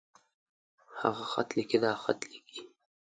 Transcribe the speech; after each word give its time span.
هغۀ 0.99 1.23
خط 1.31 1.49
ليکي. 1.57 1.77
دا 1.83 1.91
خط 2.03 2.19
ليکي. 2.29 2.59